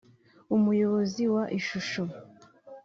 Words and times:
umuyobozi 0.55 1.23
wa 1.33 1.43
Ishusho 1.59 2.03